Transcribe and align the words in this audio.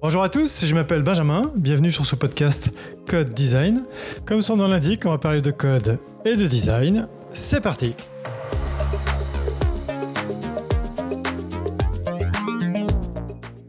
Bonjour 0.00 0.22
à 0.22 0.28
tous, 0.28 0.64
je 0.64 0.74
m'appelle 0.76 1.02
Benjamin, 1.02 1.50
bienvenue 1.56 1.90
sur 1.90 2.06
ce 2.06 2.14
podcast 2.14 2.72
Code 3.08 3.34
Design. 3.34 3.82
Comme 4.26 4.42
son 4.42 4.56
nom 4.56 4.68
l'indique, 4.68 5.04
on 5.06 5.10
va 5.10 5.18
parler 5.18 5.40
de 5.40 5.50
code 5.50 5.98
et 6.24 6.36
de 6.36 6.46
design. 6.46 7.08
C'est 7.32 7.60
parti 7.60 7.96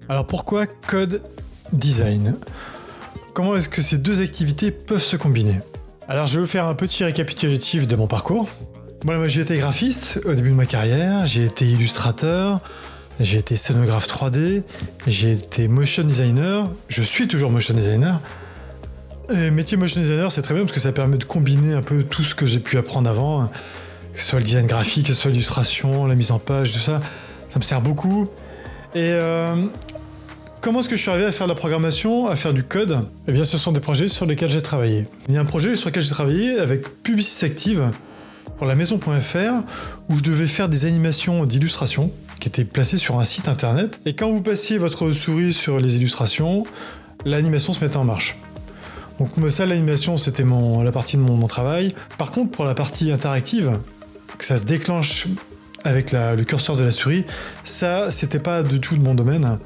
Alors 0.07 0.27
pourquoi 0.27 0.67
code 0.67 1.23
design? 1.73 2.35
Comment 3.33 3.55
est-ce 3.55 3.67
que 3.67 3.81
ces 3.81 3.97
deux 3.97 4.21
activités 4.21 4.69
peuvent 4.69 5.01
se 5.01 5.17
combiner? 5.17 5.59
Alors 6.07 6.27
je 6.27 6.35
vais 6.35 6.41
vous 6.41 6.51
faire 6.51 6.67
un 6.67 6.75
petit 6.75 7.03
récapitulatif 7.03 7.87
de 7.87 7.95
mon 7.95 8.05
parcours. 8.05 8.47
moi 9.03 9.25
j'ai 9.25 9.41
été 9.41 9.57
graphiste 9.57 10.21
au 10.25 10.35
début 10.35 10.51
de 10.51 10.55
ma 10.55 10.67
carrière, 10.67 11.25
j'ai 11.25 11.45
été 11.45 11.65
illustrateur, 11.65 12.61
j'ai 13.19 13.39
été 13.39 13.55
scénographe 13.55 14.07
3D, 14.07 14.63
j'ai 15.07 15.31
été 15.31 15.67
motion 15.67 16.03
designer, 16.03 16.69
je 16.87 17.01
suis 17.01 17.27
toujours 17.27 17.51
motion 17.51 17.73
designer. 17.73 18.21
Et 19.33 19.51
métier 19.51 19.77
motion 19.77 20.01
designer, 20.01 20.31
c'est 20.31 20.41
très 20.41 20.53
bien 20.53 20.63
parce 20.63 20.71
que 20.71 20.79
ça 20.79 20.91
permet 20.91 21.17
de 21.17 21.25
combiner 21.25 21.73
un 21.73 21.81
peu 21.81 22.03
tout 22.03 22.23
ce 22.23 22.33
que 22.33 22.45
j'ai 22.45 22.59
pu 22.59 22.77
apprendre 22.77 23.09
avant, 23.09 23.47
que 24.13 24.19
ce 24.19 24.25
soit 24.25 24.39
le 24.39 24.45
design 24.45 24.65
graphique, 24.67 25.07
que 25.07 25.13
ce 25.13 25.21
soit 25.21 25.31
l'illustration, 25.31 26.05
la 26.05 26.15
mise 26.15 26.31
en 26.31 26.39
page, 26.39 26.71
tout 26.71 26.79
ça. 26.79 27.01
Ça 27.49 27.59
me 27.59 27.63
sert 27.63 27.81
beaucoup. 27.81 28.27
Et 28.95 29.11
euh, 29.11 29.67
comment 30.61 30.79
est-ce 30.79 30.89
que 30.89 30.95
je 30.95 31.01
suis 31.01 31.11
arrivé 31.11 31.25
à 31.25 31.31
faire 31.31 31.47
de 31.47 31.51
la 31.51 31.59
programmation, 31.59 32.27
à 32.27 32.35
faire 32.35 32.53
du 32.53 32.63
code? 32.63 33.01
Eh 33.27 33.33
bien, 33.33 33.43
ce 33.43 33.57
sont 33.57 33.71
des 33.71 33.81
projets 33.81 34.07
sur 34.07 34.25
lesquels 34.25 34.49
j'ai 34.49 34.61
travaillé. 34.61 35.05
Il 35.27 35.35
y 35.35 35.37
a 35.37 35.41
un 35.41 35.45
projet 35.45 35.75
sur 35.75 35.89
lequel 35.89 36.03
j'ai 36.03 36.09
travaillé 36.09 36.57
avec 36.57 37.03
Publicis 37.03 37.45
Active 37.45 37.91
pour 38.57 38.65
la 38.65 38.75
maison.fr 38.75 39.63
où 40.09 40.15
je 40.15 40.23
devais 40.23 40.47
faire 40.47 40.69
des 40.69 40.85
animations 40.85 41.45
d'illustration 41.45 42.11
qui 42.39 42.47
était 42.47 42.65
placé 42.65 42.97
sur 42.97 43.19
un 43.19 43.25
site 43.25 43.47
internet. 43.47 43.99
Et 44.05 44.15
quand 44.15 44.29
vous 44.29 44.41
passiez 44.41 44.77
votre 44.77 45.11
souris 45.11 45.53
sur 45.53 45.79
les 45.79 45.97
illustrations, 45.97 46.65
l'animation 47.25 47.73
se 47.73 47.83
mettait 47.83 47.97
en 47.97 48.05
marche. 48.05 48.37
Donc 49.19 49.29
ça, 49.49 49.65
l'animation, 49.65 50.17
c'était 50.17 50.45
la 50.45 50.91
partie 50.91 51.17
de 51.17 51.21
mon, 51.21 51.47
travail. 51.47 51.93
Par 52.17 52.31
contre, 52.31 52.51
pour 52.51 52.63
la 52.63 52.73
partie 52.73 53.11
interactive, 53.11 53.77
que 54.37 54.45
ça 54.45 54.55
se 54.55 54.63
déclenche 54.63 55.27
avec 55.83 56.13
le 56.13 56.41
curseur 56.43 56.77
de 56.77 56.83
la 56.83 56.91
souris, 56.91 57.25
ça, 57.65 58.11
c'était 58.11 58.39
pas 58.39 58.63
du 58.63 58.79
tout 58.79 58.95
de 58.95 59.01
mon 59.01 59.15
domaine. 59.15 59.57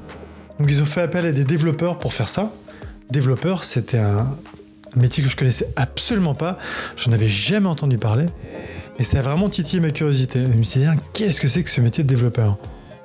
Donc 0.58 0.68
ils 0.68 0.82
ont 0.82 0.86
fait 0.86 1.02
appel 1.02 1.26
à 1.26 1.32
des 1.32 1.44
développeurs 1.44 1.98
pour 1.98 2.12
faire 2.12 2.28
ça. 2.28 2.52
Développeur, 3.10 3.62
c'était 3.62 3.98
un 3.98 4.36
métier 4.96 5.22
que 5.22 5.28
je 5.28 5.36
connaissais 5.36 5.72
absolument 5.76 6.34
pas. 6.34 6.58
J'en 6.96 7.12
avais 7.12 7.28
jamais 7.28 7.68
entendu 7.68 7.98
parler. 7.98 8.26
Et 8.98 9.04
ça 9.04 9.18
a 9.18 9.22
vraiment 9.22 9.48
titillé 9.48 9.80
ma 9.80 9.90
curiosité. 9.90 10.40
Je 10.40 10.58
me 10.58 10.62
suis 10.62 10.80
dit, 10.80 10.86
qu'est-ce 11.12 11.40
que 11.40 11.48
c'est 11.48 11.62
que 11.62 11.70
ce 11.70 11.80
métier 11.80 12.04
de 12.04 12.08
développeur 12.08 12.58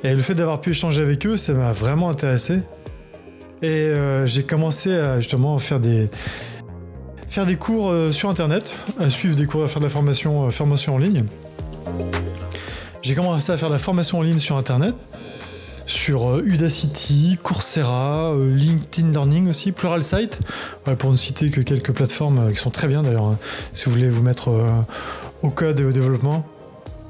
Et 0.03 0.13
le 0.13 0.21
fait 0.21 0.35
d'avoir 0.35 0.61
pu 0.61 0.71
échanger 0.71 1.01
avec 1.01 1.25
eux, 1.25 1.35
ça 1.35 1.53
m'a 1.53 1.71
vraiment 1.71 2.09
intéressé. 2.09 2.59
Et 3.61 3.67
euh, 3.67 4.25
j'ai 4.25 4.43
commencé 4.43 4.93
à 4.93 5.19
justement 5.19 5.57
faire 5.57 5.79
des, 5.79 6.09
faire 7.27 7.45
des 7.45 7.55
cours 7.55 7.89
euh, 7.89 8.11
sur 8.11 8.29
Internet, 8.29 8.71
à 8.99 9.09
suivre 9.09 9.35
des 9.35 9.47
cours, 9.47 9.63
à 9.63 9.67
faire 9.67 9.79
de 9.79 9.85
la 9.85 9.89
formation, 9.89 10.45
euh, 10.45 10.51
formation 10.51 10.95
en 10.95 10.97
ligne. 10.97 11.25
J'ai 13.01 13.15
commencé 13.15 13.51
à 13.51 13.57
faire 13.57 13.69
de 13.69 13.73
la 13.73 13.79
formation 13.79 14.19
en 14.19 14.21
ligne 14.21 14.39
sur 14.39 14.57
Internet, 14.57 14.93
sur 15.87 16.37
Udacity, 16.39 17.39
Coursera, 17.41 18.35
LinkedIn 18.37 19.09
Learning 19.09 19.49
aussi, 19.49 19.71
Pluralsight, 19.71 20.39
pour 20.99 21.09
ne 21.09 21.15
citer 21.15 21.49
que 21.49 21.61
quelques 21.61 21.93
plateformes 21.93 22.51
qui 22.51 22.57
sont 22.57 22.69
très 22.69 22.87
bien 22.87 23.01
d'ailleurs, 23.01 23.25
hein, 23.25 23.39
si 23.73 23.85
vous 23.85 23.91
voulez 23.91 24.09
vous 24.09 24.21
mettre 24.21 24.51
au 25.41 25.49
code 25.49 25.79
et 25.79 25.83
au 25.83 25.91
développement. 25.91 26.45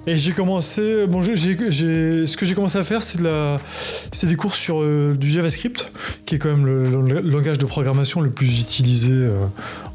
Et 0.08 0.18
j'ai 0.18 0.32
commencé, 0.32 1.06
bon, 1.08 1.22
j'ai, 1.22 1.36
ce 1.36 2.36
que 2.38 2.46
j'ai 2.46 2.56
commencé 2.56 2.78
à 2.78 2.84
faire, 2.84 3.04
c'est, 3.04 3.22
de 3.22 4.28
des 4.28 4.36
cours 4.36 4.56
sur 4.56 4.82
euh, 4.82 5.16
du 5.16 5.30
JavaScript, 5.30 5.92
qui 6.26 6.36
est 6.36 6.40
quand 6.40 6.50
même 6.50 6.66
le, 6.66 7.22
langage 7.22 7.58
de 7.58 7.66
programmation 7.66 8.22
le 8.22 8.32
plus 8.32 8.62
utilisé 8.62 9.12
euh, 9.12 9.46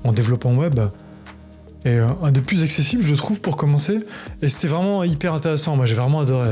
en 0.04 0.12
développement 0.12 0.54
web. 0.54 0.78
Et 1.84 1.98
euh, 1.98 2.06
un 2.22 2.30
des 2.30 2.42
plus 2.42 2.62
accessibles, 2.62 3.02
je 3.02 3.14
trouve, 3.14 3.40
pour 3.40 3.56
commencer. 3.56 3.98
Et 4.40 4.48
c'était 4.48 4.68
vraiment 4.68 5.04
hyper 5.04 5.34
intéressant. 5.34 5.74
Moi, 5.74 5.84
j'ai 5.84 5.96
vraiment 5.96 6.20
adoré. 6.20 6.48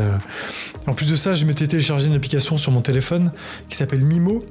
En 0.86 0.94
plus 0.94 1.08
de 1.08 1.16
ça, 1.16 1.34
je 1.34 1.44
m'étais 1.46 1.66
téléchargé 1.66 2.08
une 2.08 2.14
application 2.14 2.56
sur 2.56 2.72
mon 2.72 2.80
téléphone 2.80 3.30
qui 3.68 3.76
s'appelle 3.76 4.04
Mimo. 4.04 4.42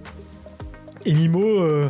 Et 1.06 1.14
Mimo, 1.14 1.90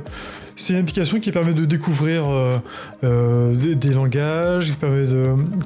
c'est 0.61 0.73
une 0.73 0.79
application 0.79 1.19
qui 1.19 1.31
permet 1.31 1.53
de 1.53 1.65
découvrir 1.65 2.29
euh, 2.29 2.59
euh, 3.03 3.55
des, 3.55 3.93
langages, 3.93 4.73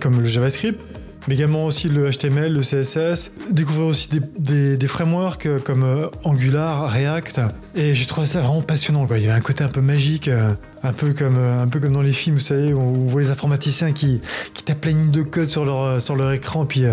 comme 0.02 0.22
le 0.22 0.26
JavaScript, 0.26 0.80
mais 1.28 1.36
également 1.36 1.66
aussi 1.66 1.90
le 1.90 2.10
HTML, 2.10 2.54
le 2.54 2.62
CSS, 2.62 3.32
découvrir 3.52 3.88
aussi 3.88 4.10
des, 4.38 4.88
frameworks 4.88 5.46
euh, 5.46 5.60
comme 5.60 6.10
Angular, 6.24 6.90
React. 6.90 7.42
Et 7.76 7.94
j'ai 7.94 8.06
trouvé 8.06 8.28
ça 8.28 8.42
vraiment 8.42 8.62
passionnant. 8.62 9.06
Il 9.10 9.22
y 9.22 9.26
avait 9.26 9.38
un 9.38 9.42
côté 9.42 9.64
un 9.64 9.68
peu 9.68 9.82
magique, 9.82 10.30
un 10.30 10.94
peu 10.94 11.14
comme, 11.14 11.38
un 11.38 11.68
peu 11.68 11.80
comme 11.80 11.94
dans 11.94 12.02
les 12.02 12.14
films, 12.14 12.38
vous 12.38 12.42
savez, 12.42 12.74
où 12.74 12.80
on 12.80 13.08
voit 13.08 13.22
les 13.22 13.32
informaticiens 13.32 13.92
qui, 13.92 14.22
tapent 14.66 14.82
plein 14.82 14.96
de 15.12 15.22
code 15.24 15.50
sur 15.50 15.66
leur, 15.66 16.32
écran, 16.32 16.66
puis 16.66 16.84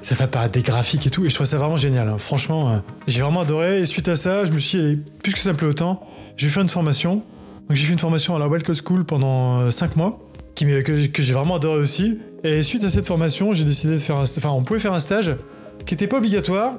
ça 0.00 0.14
fait 0.14 0.24
apparaître 0.24 0.52
des 0.52 0.62
graphiques 0.62 1.06
et 1.06 1.10
tout. 1.10 1.24
Et 1.26 1.28
je 1.28 1.34
trouvais 1.34 1.50
ça 1.50 1.58
vraiment 1.58 1.76
génial. 1.76 2.08
Hein. 2.08 2.16
Franchement, 2.18 2.82
j'ai 3.06 3.20
vraiment 3.20 3.40
adoré. 3.40 3.80
Et 3.80 3.86
suite 3.86 4.08
à 4.08 4.16
ça, 4.16 4.46
je 4.46 4.52
me 4.52 4.58
suis 4.58 4.78
dit, 4.78 5.02
puisque 5.22 5.38
ça 5.38 5.52
me 5.52 5.56
plaît 5.58 5.68
autant, 5.68 6.06
je 6.36 6.46
vais 6.46 6.50
faire 6.50 6.62
une 6.62 6.68
formation 6.68 7.22
j'ai 7.70 7.86
fait 7.86 7.92
une 7.92 7.98
formation 7.98 8.36
à 8.36 8.38
la 8.38 8.48
Welcome 8.48 8.74
School 8.74 9.04
pendant 9.04 9.70
5 9.70 9.90
euh, 9.90 9.94
mois, 9.96 10.20
que, 10.54 10.96
j'ai 10.96 11.32
vraiment 11.32 11.56
adoré 11.56 11.78
aussi. 11.78 12.18
Et 12.44 12.62
suite 12.62 12.82
à 12.84 12.88
cette 12.88 13.06
formation, 13.06 13.52
j'ai 13.54 13.64
décidé 13.64 13.94
de 13.94 13.98
faire 13.98 14.16
un, 14.16 14.22
enfin, 14.22 14.50
on 14.50 14.62
pouvait 14.62 14.80
faire 14.80 14.94
un 14.94 15.00
stage 15.00 15.34
qui 15.86 15.94
n'était 15.94 16.08
pas 16.08 16.18
obligatoire. 16.18 16.74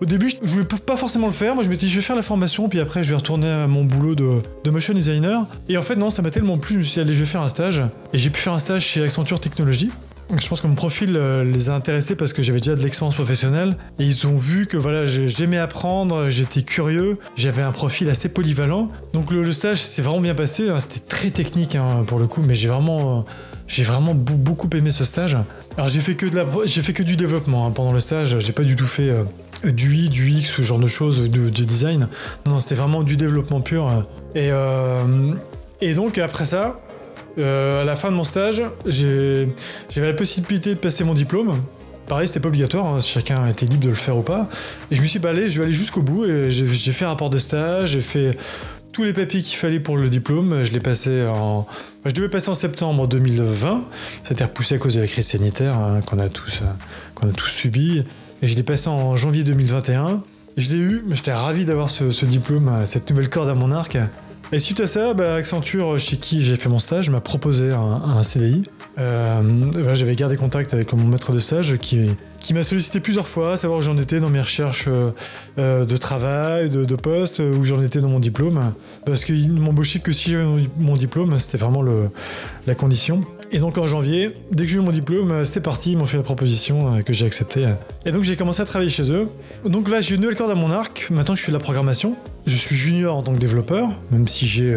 Au 0.00 0.04
début, 0.04 0.28
je 0.28 0.50
voulais 0.50 0.64
pas 0.64 0.96
forcément 0.96 1.26
le 1.26 1.32
faire. 1.32 1.54
Moi, 1.54 1.64
je 1.64 1.70
m'étais 1.70 1.86
dit, 1.86 1.92
je 1.92 1.96
vais 1.96 2.02
faire 2.02 2.16
la 2.16 2.22
formation, 2.22 2.68
puis 2.68 2.80
après, 2.80 3.02
je 3.02 3.10
vais 3.10 3.14
retourner 3.14 3.48
à 3.48 3.66
mon 3.66 3.84
boulot 3.84 4.14
de, 4.14 4.70
motion 4.70 4.92
designer. 4.92 5.46
Et 5.68 5.78
en 5.78 5.82
fait, 5.82 5.96
non, 5.96 6.10
ça 6.10 6.22
m'a 6.22 6.30
tellement 6.30 6.58
plu, 6.58 6.74
je 6.74 6.78
me 6.78 6.82
suis 6.82 6.94
dit, 6.94 7.00
allez, 7.00 7.14
je 7.14 7.20
vais 7.20 7.26
faire 7.26 7.40
un 7.40 7.48
stage. 7.48 7.82
Et 8.12 8.18
j'ai 8.18 8.30
pu 8.30 8.40
faire 8.40 8.52
un 8.52 8.58
stage 8.58 8.84
chez 8.84 9.02
Accenture 9.02 9.40
Technologies. 9.40 9.90
Je 10.36 10.48
pense 10.48 10.60
que 10.60 10.66
mon 10.66 10.74
profil 10.74 11.16
euh, 11.16 11.44
les 11.44 11.70
a 11.70 11.74
intéressés 11.74 12.16
parce 12.16 12.32
que 12.32 12.42
j'avais 12.42 12.58
déjà 12.58 12.74
de 12.74 12.82
l'expérience 12.82 13.14
professionnelle 13.14 13.76
et 14.00 14.04
ils 14.04 14.26
ont 14.26 14.34
vu 14.34 14.66
que 14.66 14.76
voilà, 14.76 15.06
j'aimais 15.06 15.56
apprendre, 15.56 16.28
j'étais 16.30 16.62
curieux, 16.62 17.18
j'avais 17.36 17.62
un 17.62 17.70
profil 17.70 18.10
assez 18.10 18.28
polyvalent. 18.28 18.88
Donc 19.12 19.30
le, 19.30 19.52
stage 19.52 19.80
s'est 19.80 20.02
vraiment 20.02 20.20
bien 20.20 20.34
passé, 20.34 20.68
hein. 20.68 20.80
c'était 20.80 20.98
très 20.98 21.30
technique 21.30 21.76
hein, 21.76 22.02
pour 22.08 22.18
le 22.18 22.26
coup, 22.26 22.42
mais 22.42 22.56
j'ai 22.56 22.66
vraiment, 22.66 23.24
j'ai 23.66 23.82
vraiment 23.82 24.14
beaucoup 24.14 24.68
aimé 24.74 24.90
ce 24.90 25.04
stage. 25.04 25.36
Alors 25.76 25.88
j'ai 25.88 26.00
fait 26.00 26.14
que 26.14 26.26
j'ai 26.64 26.82
fait 26.82 26.92
que 26.92 27.02
du 27.02 27.16
développement 27.16 27.66
hein, 27.66 27.72
pendant 27.72 27.92
le 27.92 28.00
stage, 28.00 28.38
j'ai 28.38 28.52
pas 28.52 28.62
du 28.62 28.76
tout 28.76 28.86
fait 28.86 29.10
euh, 29.10 29.24
du 29.64 29.94
I, 29.96 30.08
du 30.08 30.30
X, 30.30 30.54
ce 30.56 30.62
genre 30.62 30.78
de 30.78 30.86
choses, 30.86 31.28
de, 31.28 31.48
design. 31.48 32.08
Non, 32.46 32.60
c'était 32.60 32.74
vraiment 32.74 33.02
du 33.02 33.16
développement 33.16 33.60
pur. 33.60 33.90
Et, 34.34 34.50
euh, 34.52 35.32
et 35.80 35.94
donc 35.94 36.18
après 36.18 36.44
ça, 36.44 36.78
euh, 37.38 37.82
à 37.82 37.84
la 37.84 37.96
fin 37.96 38.10
de 38.10 38.16
mon 38.16 38.24
stage, 38.24 38.62
j'avais 38.86 39.46
la 39.96 40.14
possibilité 40.14 40.74
de 40.74 40.80
passer 40.80 41.04
mon 41.04 41.14
diplôme. 41.14 41.60
Pareil, 42.06 42.28
c'était 42.28 42.38
pas 42.38 42.48
obligatoire, 42.48 42.86
hein, 42.86 43.00
chacun 43.00 43.48
était 43.48 43.66
libre 43.66 43.82
de 43.82 43.88
le 43.88 43.94
faire 43.94 44.16
ou 44.16 44.22
pas. 44.22 44.48
Et 44.90 44.94
je 44.94 45.02
me 45.02 45.06
suis 45.06 45.18
dit, 45.18 45.22
bah, 45.22 45.30
allez, 45.30 45.48
je 45.48 45.58
vais 45.58 45.64
aller 45.64 45.74
jusqu'au 45.74 46.02
bout. 46.02 46.24
Et 46.24 46.50
j'ai 46.50 46.92
fait 46.92 47.04
un 47.04 47.08
rapport 47.08 47.30
de 47.30 47.38
stage, 47.38 47.90
j'ai 47.90 48.00
fait 48.00 48.38
tous 48.96 49.04
les 49.04 49.12
papiers 49.12 49.42
qu'il 49.42 49.58
fallait 49.58 49.78
pour 49.78 49.98
le 49.98 50.08
diplôme. 50.08 50.64
Je 50.64 50.72
l'ai 50.72 50.80
passé 50.80 51.26
en. 51.26 51.66
je 52.06 52.14
devais 52.14 52.30
passer 52.30 52.48
en 52.48 52.54
septembre 52.54 53.06
2020. 53.06 53.84
Ça 54.22 54.30
a 54.30 54.32
été 54.32 54.42
repoussé 54.42 54.76
à 54.76 54.78
cause 54.78 54.94
de 54.94 55.02
la 55.02 55.06
crise 55.06 55.26
sanitaire 55.26 55.76
hein, 55.76 56.00
qu'on 56.00 56.18
a 56.18 56.30
tous, 56.30 56.60
euh, 56.62 56.72
qu'on 57.14 57.28
a 57.28 57.32
tous 57.32 57.50
subi. 57.50 58.04
Et 58.40 58.46
je 58.46 58.56
l'ai 58.56 58.62
passé 58.62 58.88
en 58.88 59.14
janvier 59.14 59.44
2021. 59.44 60.22
Je 60.56 60.70
l'ai 60.70 60.78
eu, 60.78 61.04
j'étais 61.10 61.34
ravi 61.34 61.66
d'avoir 61.66 61.90
ce, 61.90 62.10
ce, 62.10 62.24
diplôme, 62.24 62.86
cette 62.86 63.10
nouvelle 63.10 63.28
corde 63.28 63.50
à 63.50 63.54
mon 63.54 63.70
arc. 63.70 63.98
Et 64.52 64.60
suite 64.60 64.78
à 64.78 64.86
ça, 64.86 65.12
bah, 65.12 65.34
Accenture, 65.34 65.98
chez 65.98 66.16
qui 66.18 66.40
j'ai 66.40 66.54
fait 66.54 66.68
mon 66.68 66.78
stage, 66.78 67.10
m'a 67.10 67.20
proposé 67.20 67.72
un, 67.72 68.22
CDI. 68.22 68.62
Euh, 68.98 69.94
j'avais 69.94 70.14
gardé 70.14 70.36
contact 70.36 70.72
avec 70.72 70.92
mon 70.92 71.04
maître 71.04 71.32
de 71.32 71.38
stage 71.38 71.76
qui, 71.78 72.10
m'a 72.54 72.62
sollicité 72.62 73.00
plusieurs 73.00 73.26
fois, 73.26 73.56
savoir 73.56 73.80
où 73.80 73.82
j'en 73.82 73.98
étais 73.98 74.20
dans 74.20 74.30
mes 74.30 74.40
recherches 74.40 74.86
euh, 74.86 75.10
euh, 75.58 75.84
de 75.84 75.96
travail, 75.96 76.70
de, 76.70 76.94
poste, 76.94 77.40
où 77.40 77.64
j'en 77.64 77.82
étais 77.82 78.00
dans 78.00 78.08
mon 78.08 78.20
diplôme. 78.20 78.72
Parce 79.04 79.24
qu'il 79.24 79.52
ne 79.52 79.60
m'embauchait 79.60 79.98
que 79.98 80.12
si 80.12 80.30
j'avais 80.30 80.44
mon 80.76 80.96
diplôme, 80.96 81.36
c'était 81.40 81.58
vraiment 81.58 81.82
la 81.82 82.74
condition. 82.76 83.22
Et 83.52 83.58
donc 83.58 83.78
en 83.78 83.86
janvier, 83.86 84.36
dès 84.50 84.64
que 84.64 84.70
j'ai 84.70 84.78
eu 84.78 84.80
mon 84.80 84.90
diplôme, 84.90 85.44
c'était 85.44 85.60
parti, 85.60 85.92
ils 85.92 85.98
m'ont 85.98 86.04
fait 86.04 86.16
la 86.16 86.22
proposition 86.22 87.02
que 87.02 87.12
j'ai 87.12 87.26
acceptée. 87.26 87.66
Et 88.04 88.12
donc 88.12 88.24
j'ai 88.24 88.36
commencé 88.36 88.60
à 88.60 88.64
travailler 88.64 88.90
chez 88.90 89.10
eux. 89.12 89.28
Donc 89.64 89.88
là, 89.88 90.00
j'ai 90.00 90.16
une 90.16 90.20
nouvelle 90.22 90.36
corde 90.36 90.50
à 90.50 90.54
mon 90.54 90.70
arc. 90.70 91.08
Maintenant, 91.10 91.34
je 91.34 91.42
fais 91.42 91.52
de 91.52 91.56
la 91.56 91.62
programmation. 91.62 92.16
Je 92.44 92.56
suis 92.56 92.74
junior 92.74 93.16
en 93.16 93.22
tant 93.22 93.32
que 93.32 93.38
développeur, 93.38 93.88
même 94.10 94.26
si 94.26 94.46
j'ai 94.46 94.76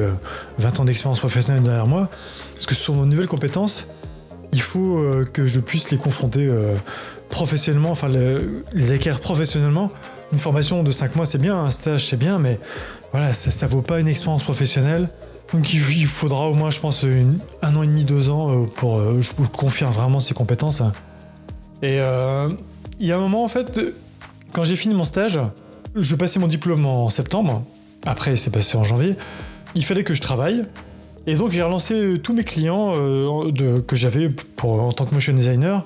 20 0.60 0.80
ans 0.80 0.86
d'expérience 0.86 1.20
professionnelle 1.20 1.64
derrière 1.64 1.88
moi. 1.88 2.10
Parce 2.54 2.68
que 2.68 2.76
sont 2.76 2.96
nos 2.96 3.06
nouvelles 3.06 3.28
compétences. 3.28 3.90
Il 4.54 4.62
faut 4.62 5.04
que 5.34 5.48
je 5.48 5.60
puisse 5.60 5.92
les 5.92 5.98
confronter 5.98 6.50
professionnellement, 7.30 7.92
enfin 7.92 8.08
les 8.74 8.92
acquérir 8.92 9.20
professionnellement. 9.20 9.92
Une 10.32 10.38
formation 10.38 10.84
de 10.84 10.92
5 10.92 11.16
mois 11.16 11.26
c'est 11.26 11.40
bien, 11.40 11.58
un 11.58 11.72
stage 11.72 12.08
c'est 12.08 12.18
bien, 12.18 12.38
mais 12.38 12.60
voilà, 13.12 13.34
ça, 13.34 13.66
ne 13.66 13.72
vaut 13.72 13.82
pas 13.82 14.00
une 14.00 14.08
expérience 14.08 14.44
professionnelle. 14.44 15.10
Donc 15.54 15.74
il, 15.74 16.06
faudra 16.06 16.48
au 16.48 16.54
moins, 16.54 16.70
je 16.70 16.80
pense, 16.80 17.04
un 17.62 17.76
an 17.76 17.84
et 17.84 17.88
demi, 17.88 18.06
deux 18.06 18.30
ans 18.30 18.52
euh, 18.52 18.66
pour 18.66 18.98
euh, 18.98 19.20
je 19.20 19.32
vous 19.36 19.48
confirme 19.50 19.92
vraiment 19.92 20.20
ces 20.20 20.34
compétences. 20.36 20.84
Et 21.82 22.00
euh, 22.00 22.50
il 23.00 23.08
y 23.08 23.12
a 23.12 23.16
un 23.16 23.20
moment 23.20 23.44
en 23.44 23.48
fait, 23.48 23.80
quand 24.54 24.64
j'ai 24.64 24.76
fini 24.76 24.94
mon 24.94 25.04
stage, 25.04 25.40
je 25.96 26.16
passais 26.16 26.40
mon 26.40 26.48
diplôme 26.48 26.86
en 26.86 27.10
septembre. 27.10 27.64
après 28.06 28.36
c'est 28.36 28.52
passé 28.52 28.78
en 28.78 28.84
janvier, 28.84 29.16
il 29.76 29.84
fallait 29.84 30.04
que 30.04 30.14
je 30.14 30.22
travaille. 30.22 30.66
Et 31.26 31.36
donc 31.36 31.52
j'ai 31.52 31.64
relancé 31.64 32.20
tous 32.22 32.34
mes 32.34 32.44
clients 32.44 32.94
que 32.94 33.96
j'avais 33.96 34.30
en 34.62 34.92
tant 34.92 35.06
que 35.06 35.14
motion 35.14 35.34
designer 35.34 35.86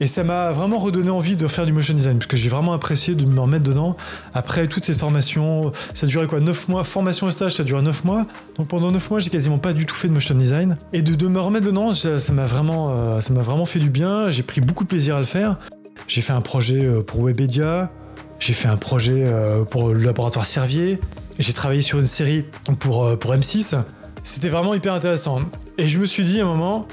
et 0.00 0.06
ça 0.06 0.24
m'a 0.24 0.50
vraiment 0.50 0.78
redonné 0.78 1.10
envie 1.10 1.36
de 1.36 1.46
faire 1.46 1.66
du 1.66 1.72
motion 1.72 1.92
design, 1.92 2.16
parce 2.16 2.26
que 2.26 2.36
j'ai 2.36 2.48
vraiment 2.48 2.72
apprécié 2.72 3.14
de 3.14 3.24
me 3.26 3.38
remettre 3.38 3.64
dedans. 3.64 3.96
Après 4.32 4.66
toutes 4.66 4.84
ces 4.86 4.94
formations, 4.94 5.72
ça 5.92 6.06
durait 6.06 6.26
quoi 6.26 6.40
9 6.40 6.68
mois? 6.68 6.84
Formation 6.84 7.28
et 7.28 7.32
stage, 7.32 7.56
ça 7.56 7.64
durait 7.64 7.82
9 7.82 8.04
mois. 8.04 8.26
Donc 8.56 8.68
pendant 8.68 8.90
9 8.90 9.10
mois, 9.10 9.20
j'ai 9.20 9.28
quasiment 9.28 9.58
pas 9.58 9.74
du 9.74 9.84
tout 9.84 9.94
fait 9.94 10.08
de 10.08 10.14
motion 10.14 10.34
design. 10.34 10.76
Et 10.94 11.02
de, 11.02 11.28
me 11.28 11.38
remettre 11.38 11.66
dedans, 11.66 11.92
ça 11.92 12.32
m'a 12.32 12.46
vraiment, 12.46 12.90
euh, 12.90 13.20
vraiment 13.28 13.66
fait 13.66 13.78
du 13.78 13.90
bien. 13.90 14.30
J'ai 14.30 14.42
pris 14.42 14.62
beaucoup 14.62 14.84
de 14.84 14.88
plaisir 14.88 15.16
à 15.16 15.18
le 15.18 15.26
faire. 15.26 15.58
J'ai 16.08 16.22
fait 16.22 16.32
un 16.32 16.40
projet 16.40 16.82
euh, 16.82 17.02
pour 17.02 17.22
Webedia. 17.22 17.90
J'ai 18.38 18.54
fait 18.54 18.68
un 18.68 18.78
projet 18.78 19.24
euh, 19.26 19.64
pour 19.64 19.90
le 19.90 20.02
laboratoire 20.02 20.46
Servier. 20.46 20.98
J'ai 21.38 21.52
travaillé 21.52 21.82
sur 21.82 21.98
une 21.98 22.06
série 22.06 22.46
pour, 22.78 23.18
pour 23.18 23.34
M6. 23.34 23.76
C'était 24.22 24.48
vraiment 24.48 24.72
hyper 24.72 24.94
intéressant. 24.94 25.42
Et 25.76 25.88
je 25.88 25.98
me 25.98 26.06
suis 26.06 26.24
dit 26.24 26.40
à 26.40 26.44
un 26.44 26.46
moment, 26.46 26.86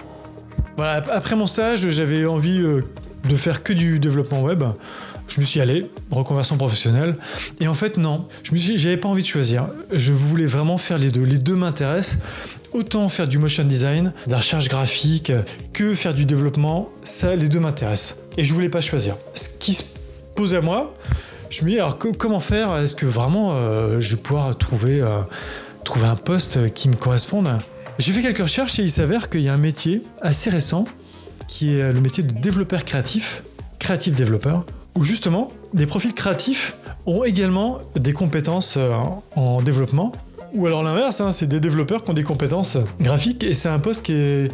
voilà, 0.77 1.01
après 1.11 1.35
mon 1.35 1.47
stage, 1.47 1.89
j'avais 1.89 2.25
envie 2.25 2.61
euh, 2.61 2.83
de 3.27 3.35
faire 3.35 3.63
que 3.63 3.73
du 3.73 3.99
développement 3.99 4.43
web. 4.43 4.63
Je 5.27 5.41
me 5.41 5.45
suis 5.45 5.59
allé, 5.59 5.89
reconversion 6.09 6.55
professionnelle. 6.55 7.17
Et 7.59 7.67
en 7.67 7.73
fait, 7.73 7.97
non, 7.97 8.27
je 8.43 8.55
j'avais 8.77 8.95
pas 8.95 9.09
envie 9.09 9.23
de 9.23 9.27
choisir. 9.27 9.67
Je 9.91 10.13
voulais 10.13 10.45
vraiment 10.45 10.77
faire 10.77 10.97
les 10.97 11.11
deux. 11.11 11.23
Les 11.23 11.37
deux 11.37 11.55
m'intéressent. 11.55 12.19
Autant 12.73 13.09
faire 13.09 13.27
du 13.27 13.37
motion 13.37 13.63
design, 13.63 14.13
de 14.27 14.31
la 14.31 14.37
recherche 14.37 14.69
graphique, 14.69 15.31
que 15.73 15.95
faire 15.95 16.13
du 16.13 16.25
développement, 16.25 16.89
ça, 17.03 17.35
les 17.35 17.49
deux 17.49 17.59
m'intéressent. 17.59 18.19
Et 18.37 18.43
je 18.43 18.53
voulais 18.53 18.69
pas 18.69 18.81
choisir. 18.81 19.17
Ce 19.33 19.49
qui 19.49 19.73
se 19.73 19.83
pose 20.35 20.53
à 20.53 20.61
moi, 20.61 20.93
je 21.49 21.63
me 21.63 21.71
dis 21.71 21.79
alors 21.79 21.97
comment 21.97 22.39
faire? 22.39 22.77
Est-ce 22.77 22.95
que 22.95 23.05
vraiment 23.05 23.55
euh, 23.55 23.99
je 23.99 24.15
vais 24.15 24.21
pouvoir 24.21 24.49
euh, 24.49 24.53
trouver 24.53 26.07
un 26.07 26.15
poste 26.15 26.71
qui 26.73 26.87
me 26.87 26.95
corresponde? 26.95 27.49
J'ai 27.99 28.11
fait 28.11 28.21
quelques 28.21 28.39
recherches 28.39 28.79
et 28.79 28.83
il 28.83 28.91
s'avère 28.91 29.29
qu'il 29.29 29.41
y 29.41 29.49
a 29.49 29.53
un 29.53 29.57
métier 29.57 30.03
assez 30.21 30.49
récent 30.49 30.85
qui 31.47 31.75
est 31.75 31.91
le 31.91 32.01
métier 32.01 32.23
de 32.23 32.31
développeur 32.31 32.83
créatif, 32.85 33.43
créatif 33.79 34.13
développeur, 34.15 34.65
où 34.95 35.03
justement 35.03 35.49
des 35.73 35.85
profils 35.85 36.13
créatifs 36.13 36.75
ont 37.05 37.23
également 37.23 37.79
des 37.95 38.13
compétences 38.13 38.75
euh, 38.77 38.93
en 39.35 39.61
développement. 39.61 40.11
Ou 40.53 40.67
alors 40.67 40.83
l'inverse, 40.83 41.21
hein, 41.21 41.31
c'est 41.31 41.47
des 41.47 41.59
développeurs 41.59 42.03
qui 42.03 42.09
ont 42.09 42.13
des 42.13 42.23
compétences 42.23 42.77
graphiques 42.99 43.43
et 43.43 43.53
c'est 43.53 43.69
un 43.69 43.79
poste 43.79 44.05
qui 44.05 44.13
est, 44.13 44.51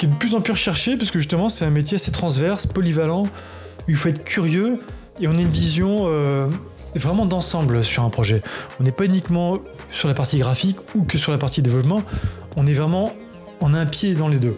de 0.00 0.14
plus 0.18 0.34
en 0.34 0.40
plus 0.40 0.52
recherché 0.52 0.96
parce 0.96 1.10
que 1.10 1.18
justement 1.18 1.48
c'est 1.48 1.64
un 1.64 1.70
métier 1.70 1.96
assez 1.96 2.10
transverse, 2.10 2.66
polyvalent, 2.66 3.24
où 3.24 3.90
il 3.90 3.96
faut 3.96 4.08
être 4.08 4.24
curieux 4.24 4.80
et 5.20 5.28
on 5.28 5.36
a 5.36 5.40
une 5.40 5.50
vision 5.50 6.04
euh, 6.04 6.48
vraiment 6.94 7.26
d'ensemble 7.26 7.84
sur 7.84 8.02
un 8.02 8.10
projet. 8.10 8.42
On 8.80 8.84
n'est 8.84 8.92
pas 8.92 9.04
uniquement 9.04 9.58
sur 9.92 10.08
la 10.08 10.14
partie 10.14 10.38
graphique 10.38 10.78
ou 10.94 11.04
que 11.04 11.18
sur 11.18 11.32
la 11.32 11.38
partie 11.38 11.62
développement, 11.62 12.02
on 12.56 12.66
est 12.66 12.74
vraiment 12.74 13.12
en 13.60 13.74
un 13.74 13.86
pied 13.86 14.14
dans 14.14 14.28
les 14.28 14.38
deux. 14.38 14.56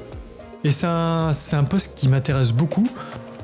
Et 0.65 0.71
c'est 0.71 0.87
un, 0.87 1.33
poste 1.69 1.99
qui 1.99 2.09
m'intéresse 2.09 2.53
beaucoup. 2.53 2.89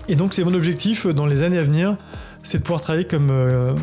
Et 0.08 0.16
donc 0.16 0.34
c'est 0.34 0.44
mon 0.44 0.54
objectif 0.54 1.06
dans 1.06 1.26
les 1.26 1.42
années 1.42 1.58
à 1.58 1.62
venir, 1.62 1.96
c'est 2.42 2.58
de 2.58 2.62
pouvoir 2.62 2.80
travailler 2.80 3.06
comme, 3.06 3.30
euh, 3.30 3.74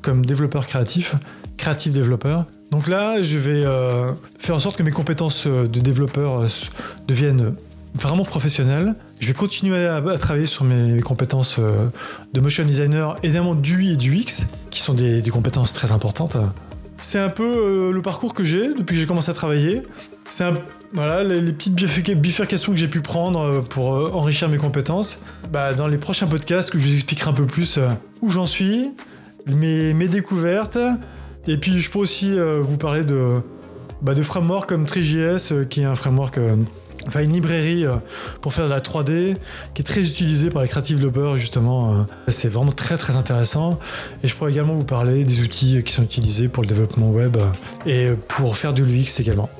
comme 0.00 0.24
développeur 0.24 0.66
créatif, 0.66 1.14
créatif 1.56 1.92
développeur. 1.92 2.46
Donc 2.70 2.88
là, 2.88 3.20
je 3.20 3.38
vais 3.38 3.64
euh, 3.64 4.12
faire 4.38 4.54
en 4.54 4.58
sorte 4.58 4.76
que 4.76 4.82
mes 4.82 4.90
compétences 4.90 5.46
de 5.46 5.80
développeur 5.80 6.40
euh, 6.40 6.48
deviennent 7.06 7.54
vraiment 8.00 8.24
professionnelles. 8.24 8.94
Je 9.20 9.26
vais 9.26 9.34
continuer 9.34 9.86
à, 9.86 10.00
travailler 10.18 10.46
sur 10.46 10.64
mes, 10.64 11.00
compétences 11.00 11.60
de 11.60 12.40
motion 12.40 12.64
designer, 12.64 13.16
évidemment 13.22 13.54
du 13.54 13.78
UI 13.78 13.92
et 13.92 13.96
du 13.96 14.16
X, 14.16 14.46
qui 14.70 14.80
sont 14.80 14.94
des 14.94 15.22
compétences 15.30 15.72
très 15.72 15.92
importantes. 15.92 16.36
C'est 17.00 17.20
un 17.20 17.28
peu 17.28 17.92
le 17.92 18.02
parcours 18.02 18.34
que 18.34 18.42
j'ai 18.42 18.68
depuis 18.68 18.94
que 18.94 19.00
j'ai 19.00 19.06
commencé 19.06 19.30
à 19.30 19.34
travailler. 19.34 19.82
C'est 20.28 20.44
voilà, 20.94 21.24
les, 21.24 21.52
petites 21.52 21.74
bifurcations 21.74 22.72
que 22.72 22.78
j'ai 22.78 22.86
pu 22.86 23.00
prendre 23.00 23.40
euh, 23.40 23.60
pour 23.60 23.94
euh, 23.94 24.10
enrichir 24.12 24.48
mes 24.48 24.58
compétences. 24.58 25.18
Bah, 25.52 25.74
dans 25.74 25.88
les 25.88 25.98
prochains 25.98 26.28
podcasts, 26.28 26.70
que 26.70 26.78
je 26.78 26.86
vous 26.86 26.94
expliquerai 26.94 27.30
un 27.30 27.34
peu 27.34 27.46
plus 27.46 27.78
euh, 27.78 27.88
où 28.22 28.30
j'en 28.30 28.46
suis, 28.46 28.92
mes, 29.48 29.92
découvertes. 30.08 30.78
Et 31.48 31.58
puis, 31.58 31.80
je 31.80 31.90
peux 31.90 31.98
aussi 31.98 32.38
vous 32.60 32.78
parler 32.78 33.04
de, 33.04 33.40
bah, 34.00 34.14
de 34.14 34.22
frameworks 34.22 34.68
comme 34.68 34.86
TriJS, 34.86 35.66
qui 35.68 35.82
est 35.82 35.84
un 35.84 35.94
framework, 35.94 36.38
enfin 37.06 37.20
une 37.20 37.32
librairie 37.32 37.84
pour 38.40 38.54
faire 38.54 38.64
de 38.64 38.70
la 38.70 38.80
3D, 38.80 39.36
qui 39.74 39.82
est 39.82 39.84
très 39.84 40.00
utilisée 40.00 40.48
par 40.48 40.62
les 40.62 40.68
creative 40.68 40.96
developers, 40.96 41.36
justement. 41.36 42.06
C'est 42.28 42.48
vraiment 42.48 42.72
très 42.72 42.96
très 42.96 43.16
intéressant. 43.16 43.78
Et 44.22 44.28
je 44.28 44.34
pourrais 44.34 44.52
également 44.52 44.74
vous 44.74 44.84
parler 44.84 45.24
des 45.24 45.42
outils 45.42 45.82
qui 45.82 45.92
sont 45.92 46.04
utilisés 46.04 46.48
pour 46.48 46.62
le 46.62 46.68
développement 46.68 47.10
web 47.10 47.36
et 47.84 48.08
pour 48.28 48.56
faire 48.56 48.72
de 48.72 48.82
l'UX 48.82 49.20
également. 49.20 49.50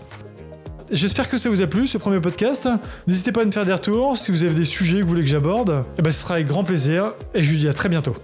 J'espère 0.94 1.28
que 1.28 1.38
ça 1.38 1.50
vous 1.50 1.60
a 1.60 1.66
plu 1.66 1.88
ce 1.88 1.98
premier 1.98 2.20
podcast. 2.20 2.68
N'hésitez 3.08 3.32
pas 3.32 3.42
à 3.42 3.44
me 3.44 3.50
faire 3.50 3.64
des 3.64 3.72
retours. 3.72 4.16
Si 4.16 4.30
vous 4.30 4.44
avez 4.44 4.54
des 4.54 4.64
sujets 4.64 4.98
que 4.98 5.02
vous 5.02 5.08
voulez 5.08 5.22
que 5.22 5.28
j'aborde, 5.28 5.84
eh 5.98 6.02
ben, 6.02 6.12
ce 6.12 6.20
sera 6.20 6.34
avec 6.34 6.46
grand 6.46 6.62
plaisir. 6.62 7.14
Et 7.34 7.42
je 7.42 7.50
vous 7.50 7.58
dis 7.58 7.68
à 7.68 7.72
très 7.72 7.88
bientôt. 7.88 8.14